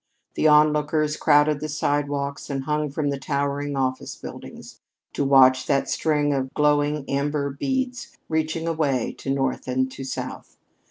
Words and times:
The 0.33 0.47
onlookers 0.47 1.15
crowded 1.15 1.59
the 1.59 1.69
sidewalks 1.69 2.49
and 2.49 2.63
hung 2.63 2.89
from 2.89 3.11
the 3.11 3.19
towering 3.19 3.75
office 3.75 4.15
buildings, 4.15 4.79
to 5.13 5.23
watch 5.23 5.67
that 5.67 5.89
string 5.91 6.33
of 6.33 6.51
glowing 6.55 7.07
amber 7.07 7.51
beads 7.51 8.17
reaching 8.27 8.67
away 8.67 9.13
to 9.19 9.29
north 9.29 9.67
and 9.67 9.91
to 9.91 10.03
south. 10.03 10.57